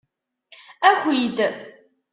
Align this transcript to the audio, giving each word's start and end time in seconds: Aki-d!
Aki-d! 0.89 1.37